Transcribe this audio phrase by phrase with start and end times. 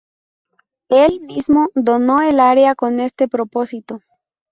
[0.89, 4.01] Él mismo donó el área con ese propósito.